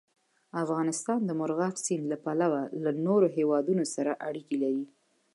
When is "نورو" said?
3.07-3.27